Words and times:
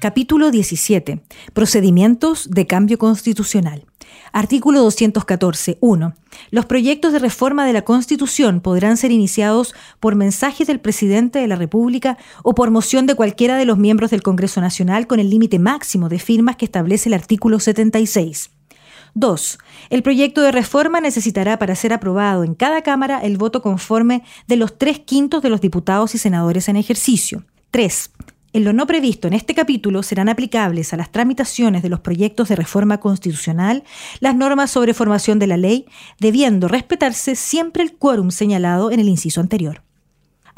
Capítulo 0.00 0.50
17. 0.50 1.20
Procedimientos 1.52 2.48
de 2.48 2.66
cambio 2.66 2.96
constitucional. 2.96 3.84
Artículo 4.32 4.80
214. 4.80 5.76
1. 5.78 6.14
Los 6.50 6.64
proyectos 6.64 7.12
de 7.12 7.18
reforma 7.18 7.66
de 7.66 7.74
la 7.74 7.82
Constitución 7.82 8.62
podrán 8.62 8.96
ser 8.96 9.10
iniciados 9.10 9.74
por 10.00 10.14
mensajes 10.14 10.66
del 10.68 10.80
presidente 10.80 11.38
de 11.38 11.46
la 11.48 11.56
República 11.56 12.16
o 12.42 12.54
por 12.54 12.70
moción 12.70 13.04
de 13.04 13.14
cualquiera 13.14 13.58
de 13.58 13.66
los 13.66 13.76
miembros 13.76 14.10
del 14.10 14.22
Congreso 14.22 14.62
Nacional 14.62 15.06
con 15.06 15.20
el 15.20 15.28
límite 15.28 15.58
máximo 15.58 16.08
de 16.08 16.18
firmas 16.18 16.56
que 16.56 16.64
establece 16.64 17.10
el 17.10 17.14
artículo 17.14 17.60
76. 17.60 18.52
2. 19.12 19.58
El 19.90 20.02
proyecto 20.02 20.40
de 20.40 20.50
reforma 20.50 21.02
necesitará 21.02 21.58
para 21.58 21.74
ser 21.74 21.92
aprobado 21.92 22.42
en 22.42 22.54
cada 22.54 22.80
Cámara 22.80 23.18
el 23.18 23.36
voto 23.36 23.60
conforme 23.60 24.22
de 24.46 24.56
los 24.56 24.78
tres 24.78 24.98
quintos 24.98 25.42
de 25.42 25.50
los 25.50 25.60
diputados 25.60 26.14
y 26.14 26.18
senadores 26.18 26.70
en 26.70 26.76
ejercicio. 26.76 27.44
3. 27.70 28.10
En 28.52 28.64
lo 28.64 28.72
no 28.72 28.86
previsto 28.86 29.28
en 29.28 29.34
este 29.34 29.54
capítulo 29.54 30.02
serán 30.02 30.28
aplicables 30.28 30.92
a 30.92 30.96
las 30.96 31.12
tramitaciones 31.12 31.84
de 31.84 31.88
los 31.88 32.00
proyectos 32.00 32.48
de 32.48 32.56
reforma 32.56 32.98
constitucional 32.98 33.84
las 34.18 34.34
normas 34.34 34.72
sobre 34.72 34.92
formación 34.92 35.38
de 35.38 35.46
la 35.46 35.56
ley, 35.56 35.86
debiendo 36.18 36.66
respetarse 36.66 37.36
siempre 37.36 37.84
el 37.84 37.94
quórum 37.94 38.32
señalado 38.32 38.90
en 38.90 38.98
el 38.98 39.08
inciso 39.08 39.40
anterior. 39.40 39.82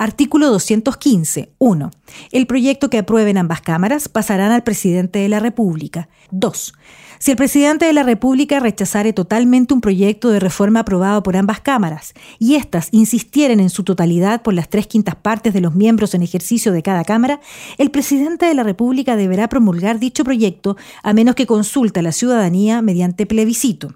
Artículo 0.02 0.50
215. 0.50 1.52
1. 1.58 1.90
El 2.32 2.48
proyecto 2.48 2.90
que 2.90 2.98
aprueben 2.98 3.38
ambas 3.38 3.60
cámaras 3.60 4.08
pasarán 4.08 4.50
al 4.50 4.64
presidente 4.64 5.20
de 5.20 5.28
la 5.28 5.38
República. 5.38 6.08
2. 6.32 6.74
Si 7.20 7.30
el 7.30 7.36
presidente 7.36 7.84
de 7.84 7.92
la 7.92 8.02
República 8.02 8.58
rechazare 8.58 9.12
totalmente 9.12 9.72
un 9.72 9.80
proyecto 9.80 10.30
de 10.30 10.40
reforma 10.40 10.80
aprobado 10.80 11.22
por 11.22 11.36
ambas 11.36 11.60
cámaras 11.60 12.14
y 12.40 12.56
éstas 12.56 12.88
insistieren 12.90 13.60
en 13.60 13.70
su 13.70 13.84
totalidad 13.84 14.42
por 14.42 14.54
las 14.54 14.68
tres 14.68 14.88
quintas 14.88 15.14
partes 15.14 15.54
de 15.54 15.60
los 15.60 15.76
miembros 15.76 16.14
en 16.14 16.22
ejercicio 16.22 16.72
de 16.72 16.82
cada 16.82 17.04
cámara, 17.04 17.40
el 17.78 17.92
presidente 17.92 18.46
de 18.46 18.54
la 18.54 18.64
República 18.64 19.14
deberá 19.14 19.48
promulgar 19.48 20.00
dicho 20.00 20.24
proyecto 20.24 20.76
a 21.04 21.12
menos 21.12 21.36
que 21.36 21.46
consulte 21.46 22.00
a 22.00 22.02
la 22.02 22.10
ciudadanía 22.10 22.82
mediante 22.82 23.24
plebiscito. 23.24 23.94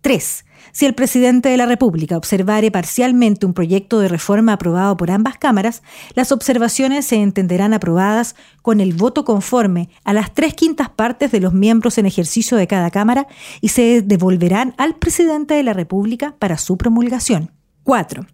3. 0.00 0.44
Si 0.72 0.86
el 0.86 0.94
presidente 0.94 1.48
de 1.48 1.56
la 1.56 1.66
República 1.66 2.16
observare 2.16 2.70
parcialmente 2.70 3.44
un 3.44 3.54
proyecto 3.54 3.98
de 4.00 4.08
reforma 4.08 4.52
aprobado 4.52 4.96
por 4.96 5.10
ambas 5.10 5.36
cámaras, 5.36 5.82
las 6.14 6.32
observaciones 6.32 7.06
se 7.06 7.16
entenderán 7.16 7.74
aprobadas 7.74 8.36
con 8.62 8.80
el 8.80 8.92
voto 8.92 9.24
conforme 9.24 9.88
a 10.04 10.12
las 10.12 10.32
tres 10.32 10.54
quintas 10.54 10.88
partes 10.88 11.32
de 11.32 11.40
los 11.40 11.52
miembros 11.52 11.98
en 11.98 12.06
ejercicio 12.06 12.56
de 12.56 12.66
cada 12.66 12.90
cámara 12.90 13.26
y 13.60 13.68
se 13.68 14.02
devolverán 14.02 14.74
al 14.78 14.96
presidente 14.96 15.54
de 15.54 15.62
la 15.62 15.72
República 15.72 16.34
para 16.38 16.56
su 16.56 16.76
promulgación. 16.76 17.50
4. 17.82 18.26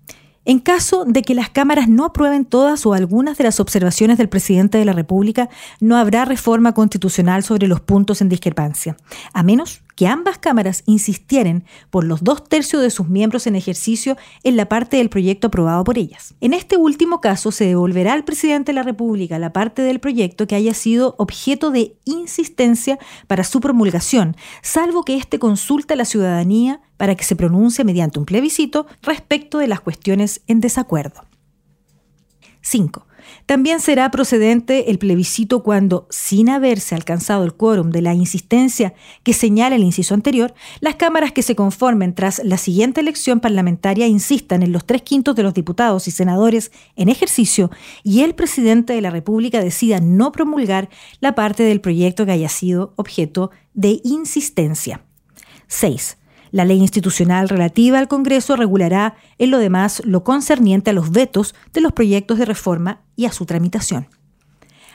En 0.45 0.61
caso 0.61 1.05
de 1.05 1.23
que 1.23 1.35
las 1.35 1.51
cámaras 1.51 1.89
no 1.89 2.05
aprueben 2.05 2.45
todas 2.45 2.87
o 2.87 2.93
algunas 2.93 3.37
de 3.37 3.45
las 3.45 3.59
observaciones 3.59 4.19
del 4.19 4.29
presidente 4.29 4.79
de 4.79 4.85
la 4.85 4.93
República, 4.93 5.49
no 5.81 5.97
habrá 5.97 6.25
reforma 6.25 6.73
constitucional 6.73 7.43
sobre 7.43 7.67
los 7.67 7.81
puntos 7.81 8.21
en 8.21 8.29
discrepancia, 8.29 8.97
a 9.33 9.43
menos 9.43 9.83
que 9.97 10.07
ambas 10.07 10.39
cámaras 10.39 10.85
insistieren 10.87 11.65
por 11.91 12.05
los 12.05 12.23
dos 12.23 12.45
tercios 12.45 12.83
de 12.83 12.91
sus 12.91 13.09
miembros 13.09 13.47
en 13.49 13.57
ejercicio 13.57 14.17
en 14.45 14.57
la 14.57 14.69
parte 14.69 14.99
del 14.99 15.09
proyecto 15.09 15.49
aprobado 15.49 15.83
por 15.83 15.99
ellas. 15.99 16.35
En 16.41 16.53
este 16.53 16.77
último 16.77 17.21
caso, 17.21 17.51
se 17.51 17.65
devolverá 17.65 18.13
al 18.13 18.25
presidente 18.25 18.71
de 18.71 18.77
la 18.77 18.83
República 18.83 19.39
la 19.39 19.53
parte 19.53 19.83
del 19.83 19.99
proyecto 19.99 20.47
que 20.47 20.55
haya 20.55 20.75
sido 20.75 21.17
objeto 21.19 21.71
de 21.71 21.97
insistencia 22.05 22.99
para 23.27 23.43
su 23.43 23.61
promulgación, 23.61 24.37
salvo 24.63 25.03
que 25.03 25.17
éste 25.17 25.39
consulte 25.39 25.95
a 25.95 25.97
la 25.97 26.05
ciudadanía 26.05 26.81
para 26.97 27.15
que 27.15 27.25
se 27.25 27.35
pronuncie 27.35 27.85
mediante 27.85 28.19
un 28.19 28.27
plebiscito 28.27 28.87
respecto 29.03 29.59
de 29.59 29.67
las 29.67 29.81
cuestiones 29.81 30.43
en 30.47 30.61
desacuerdo. 30.61 31.25
5. 32.61 33.06
También 33.47 33.81
será 33.81 34.11
procedente 34.11 34.91
el 34.91 34.99
plebiscito 34.99 35.63
cuando, 35.63 36.07
sin 36.11 36.49
haberse 36.49 36.95
alcanzado 36.95 37.45
el 37.45 37.55
quórum 37.55 37.91
de 37.91 38.03
la 38.03 38.15
insistencia 38.15 38.95
que 39.23 39.33
señala 39.33 39.77
el 39.77 39.85
inciso 39.85 40.15
anterior, 40.15 40.55
las 40.81 40.97
cámaras 40.97 41.33
que 41.33 41.43
se 41.43 41.55
conformen 41.55 42.15
tras 42.15 42.41
la 42.45 42.59
siguiente 42.59 43.01
elección 43.01 43.41
parlamentaria 43.41 44.07
insistan 44.07 44.63
en 44.63 44.73
los 44.73 44.85
tres 44.85 45.03
quintos 45.03 45.37
de 45.37 45.43
los 45.43 45.55
diputados 45.55 46.09
y 46.09 46.11
senadores 46.11 46.73
en 46.97 47.09
ejercicio 47.09 47.71
y 48.03 48.23
el 48.23 48.35
presidente 48.35 48.93
de 48.93 49.01
la 49.01 49.11
República 49.11 49.61
decida 49.61 50.01
no 50.01 50.33
promulgar 50.33 50.89
la 51.21 51.35
parte 51.35 51.63
del 51.63 51.81
proyecto 51.81 52.27
que 52.27 52.33
haya 52.33 52.49
sido 52.49 52.93
objeto 52.97 53.51
de 53.75 54.01
insistencia. 54.05 55.03
6. 55.69 56.17
La 56.51 56.65
ley 56.65 56.79
institucional 56.79 57.49
relativa 57.49 57.99
al 57.99 58.09
Congreso 58.09 58.57
regulará 58.57 59.17
en 59.39 59.51
lo 59.51 59.59
demás 59.59 60.03
lo 60.05 60.25
concerniente 60.25 60.91
a 60.91 60.93
los 60.93 61.11
vetos 61.11 61.55
de 61.73 61.81
los 61.81 61.93
proyectos 61.93 62.39
de 62.39 62.45
reforma 62.45 63.01
y 63.17 63.27
a 63.27 63.33
su 63.33 63.47
tramitación. 63.47 64.09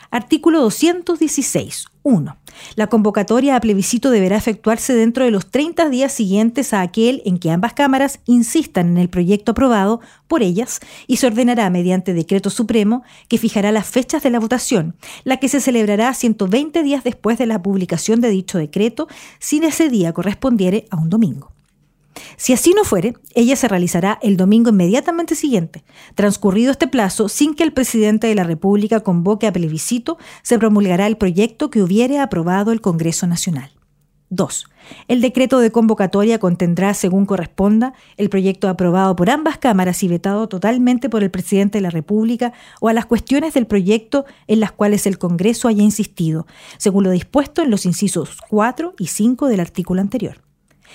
Artículo 0.09 0.61
216. 0.61 1.85
1. 2.03 2.40
La 2.75 2.87
convocatoria 2.87 3.55
a 3.55 3.61
plebiscito 3.61 4.11
deberá 4.11 4.37
efectuarse 4.37 4.93
dentro 4.93 5.25
de 5.25 5.31
los 5.31 5.47
30 5.47 5.89
días 5.89 6.11
siguientes 6.11 6.73
a 6.73 6.81
aquel 6.81 7.21
en 7.25 7.37
que 7.37 7.51
ambas 7.51 7.73
cámaras 7.73 8.19
insistan 8.25 8.89
en 8.89 8.97
el 8.97 9.09
proyecto 9.09 9.51
aprobado 9.51 10.01
por 10.27 10.43
ellas 10.43 10.79
y 11.07 11.17
se 11.17 11.27
ordenará 11.27 11.69
mediante 11.69 12.13
decreto 12.13 12.49
supremo 12.49 13.03
que 13.27 13.37
fijará 13.37 13.71
las 13.71 13.87
fechas 13.87 14.23
de 14.23 14.29
la 14.29 14.39
votación, 14.39 14.95
la 15.23 15.37
que 15.37 15.49
se 15.49 15.61
celebrará 15.61 16.13
120 16.13 16.83
días 16.83 17.03
después 17.03 17.37
de 17.37 17.45
la 17.45 17.61
publicación 17.61 18.21
de 18.21 18.29
dicho 18.29 18.57
decreto 18.57 19.07
si 19.39 19.61
ese 19.63 19.89
día 19.89 20.13
correspondiere 20.13 20.85
a 20.89 20.97
un 20.97 21.09
domingo. 21.09 21.51
Si 22.37 22.53
así 22.53 22.73
no 22.75 22.83
fuere, 22.83 23.13
ella 23.35 23.55
se 23.55 23.67
realizará 23.67 24.19
el 24.21 24.37
domingo 24.37 24.69
inmediatamente 24.69 25.35
siguiente. 25.35 25.83
Transcurrido 26.15 26.71
este 26.71 26.87
plazo, 26.87 27.29
sin 27.29 27.53
que 27.53 27.63
el 27.63 27.73
presidente 27.73 28.27
de 28.27 28.35
la 28.35 28.43
República 28.43 29.01
convoque 29.01 29.47
a 29.47 29.53
plebiscito, 29.53 30.17
se 30.43 30.57
promulgará 30.59 31.07
el 31.07 31.17
proyecto 31.17 31.69
que 31.69 31.81
hubiere 31.81 32.19
aprobado 32.19 32.71
el 32.71 32.81
Congreso 32.81 33.27
Nacional. 33.27 33.71
2. 34.31 34.65
El 35.09 35.19
decreto 35.19 35.59
de 35.59 35.71
convocatoria 35.71 36.39
contendrá, 36.39 36.93
según 36.93 37.25
corresponda, 37.25 37.93
el 38.15 38.29
proyecto 38.29 38.69
aprobado 38.69 39.13
por 39.15 39.29
ambas 39.29 39.57
cámaras 39.57 40.01
y 40.03 40.07
vetado 40.07 40.47
totalmente 40.47 41.09
por 41.09 41.21
el 41.21 41.29
presidente 41.29 41.79
de 41.79 41.81
la 41.81 41.89
República 41.89 42.53
o 42.79 42.87
a 42.87 42.93
las 42.93 43.05
cuestiones 43.05 43.53
del 43.53 43.67
proyecto 43.67 44.25
en 44.47 44.61
las 44.61 44.71
cuales 44.71 45.05
el 45.05 45.17
Congreso 45.17 45.67
haya 45.67 45.83
insistido, 45.83 46.47
según 46.77 47.03
lo 47.03 47.11
dispuesto 47.11 47.61
en 47.61 47.71
los 47.71 47.85
incisos 47.85 48.37
4 48.49 48.95
y 48.97 49.07
5 49.07 49.47
del 49.47 49.59
artículo 49.59 49.99
anterior. 49.99 50.50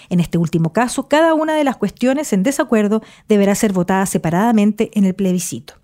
En 0.08 0.20
este 0.20 0.38
último 0.38 0.72
caso, 0.72 1.08
cada 1.08 1.34
una 1.34 1.54
de 1.54 1.64
las 1.64 1.76
cuestiones 1.76 2.32
en 2.32 2.42
desacuerdo 2.42 3.02
deberá 3.28 3.54
ser 3.54 3.72
votada 3.72 4.06
separadamente 4.06 4.90
en 4.94 5.04
el 5.04 5.14
plebiscito. 5.14 5.74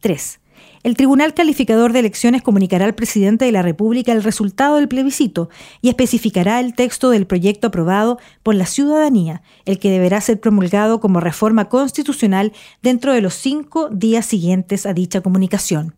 3. 0.00 0.40
El 0.82 0.96
Tribunal 0.96 1.32
Calificador 1.32 1.92
de 1.92 2.00
Elecciones 2.00 2.42
comunicará 2.42 2.84
al 2.84 2.94
presidente 2.94 3.44
de 3.44 3.52
la 3.52 3.62
República 3.62 4.10
el 4.10 4.24
resultado 4.24 4.76
del 4.76 4.88
plebiscito 4.88 5.48
y 5.80 5.88
especificará 5.88 6.58
el 6.58 6.74
texto 6.74 7.10
del 7.10 7.26
proyecto 7.26 7.68
aprobado 7.68 8.18
por 8.42 8.56
la 8.56 8.66
ciudadanía, 8.66 9.42
el 9.64 9.78
que 9.78 9.90
deberá 9.90 10.20
ser 10.20 10.40
promulgado 10.40 10.98
como 10.98 11.20
reforma 11.20 11.68
constitucional 11.68 12.52
dentro 12.82 13.12
de 13.12 13.20
los 13.20 13.34
cinco 13.34 13.90
días 13.90 14.26
siguientes 14.26 14.84
a 14.84 14.92
dicha 14.92 15.20
comunicación. 15.20 15.94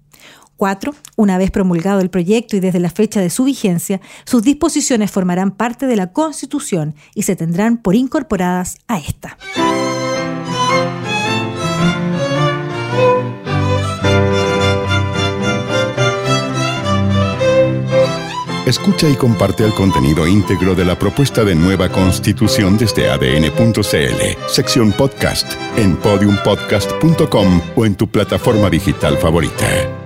4. 0.64 0.94
Una 1.16 1.36
vez 1.36 1.50
promulgado 1.50 2.00
el 2.00 2.08
proyecto 2.08 2.56
y 2.56 2.60
desde 2.60 2.80
la 2.80 2.89
fecha 2.89 3.21
de 3.21 3.28
su 3.28 3.44
vigencia, 3.44 4.00
sus 4.24 4.42
disposiciones 4.42 5.10
formarán 5.10 5.50
parte 5.50 5.86
de 5.86 5.94
la 5.94 6.10
Constitución 6.10 6.94
y 7.15 7.24
se 7.24 7.36
tendrán 7.36 7.77
por 7.77 7.94
incorporadas 7.94 8.78
a 8.89 8.98
esta. 8.98 9.36
Escucha 18.66 19.10
y 19.10 19.16
comparte 19.16 19.66
el 19.66 19.74
contenido 19.74 20.27
íntegro 20.27 20.74
de 20.74 20.86
la 20.86 20.98
propuesta 20.98 21.44
de 21.44 21.54
nueva 21.54 21.91
constitución 21.91 22.78
desde 22.78 23.10
adn.cl, 23.10 24.48
sección 24.48 24.92
podcast, 24.92 25.47
en 25.77 25.94
podiumpodcast.com 25.97 27.60
o 27.77 27.84
en 27.84 27.97
tu 27.97 28.09
plataforma 28.09 28.71
digital 28.71 29.18
favorita. 29.18 30.03